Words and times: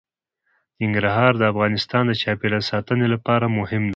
ننګرهار 0.81 1.33
د 1.37 1.43
افغانستان 1.51 2.03
د 2.07 2.11
چاپیریال 2.21 2.63
ساتنې 2.71 3.07
لپاره 3.13 3.45
مهم 3.57 3.81
دي. 3.87 3.89